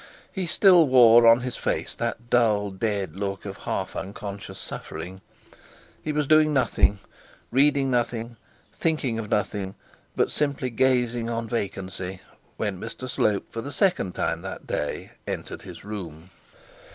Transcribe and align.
He 0.31 0.47
still 0.47 0.87
wore 0.87 1.27
on 1.27 1.41
his 1.41 1.57
face 1.57 1.93
that 1.93 2.31
dull 2.31 2.71
dead 2.71 3.15
look 3.15 3.45
of 3.45 3.55
half 3.57 3.95
unconscious 3.95 4.57
suffering. 4.57 5.21
He 6.03 6.11
was 6.11 6.25
doing 6.25 6.51
nothing, 6.51 6.97
reading 7.51 7.91
nothing, 7.91 8.37
thinking 8.73 9.19
of 9.19 9.29
nothing, 9.29 9.75
but 10.15 10.31
simply 10.31 10.71
gazing 10.71 11.29
on 11.29 11.47
vacancy 11.47 12.19
when 12.57 12.79
Mr 12.81 13.07
Slope 13.07 13.45
for 13.51 13.61
the 13.61 13.71
second 13.71 14.15
time 14.15 14.41
that 14.41 14.65
day 14.65 15.11
entered 15.27 15.61
his 15.61 15.85
room. 15.85 16.31